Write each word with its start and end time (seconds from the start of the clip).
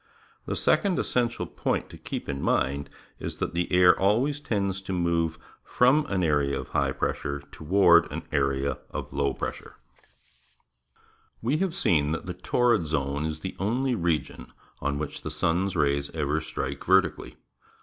The 0.47 0.55
second 0.55 0.97
essential 0.97 1.45
point 1.45 1.91
to 1.91 1.97
keep 1.99 2.27
in 2.27 2.41
mind 2.41 2.89
is 3.19 3.37
that 3.37 3.53
the 3.53 3.71
air 3.71 3.95
always 3.99 4.39
tends 4.39 4.81
to 4.81 4.93
move 4.93 5.37
from 5.63 6.07
an 6.07 6.23
area 6.23 6.59
of 6.59 6.69
high 6.69 6.91
pressure 6.91 7.39
toward 7.51 8.11
an 8.11 8.23
area 8.31 8.79
of 8.89 9.13
low 9.13 9.35
pressure. 9.35 9.75
The 10.01 10.07
Wind 10.07 10.13
Systems 10.55 10.95
of 10.95 11.01
the 11.03 11.45
World 11.45 11.53
We 11.53 11.57
have 11.59 11.75
seen 11.75 12.11
that 12.13 12.25
the 12.25 12.33
Torrid 12.33 12.87
Zone 12.87 13.25
is 13.27 13.39
the 13.41 13.55
only 13.59 13.93
region 13.93 14.51
on 14.79 14.97
which 14.97 15.21
the 15.21 15.29
sun's 15.29 15.75
rays 15.75 16.09
ever 16.15 16.41
strike 16.41 16.83
vertically. 16.83 17.37